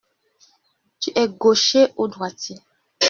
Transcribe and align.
Tu 0.99 1.09
es 1.21 1.29
gaucher 1.41 1.87
ou 1.99 2.05
droitier? 2.13 2.57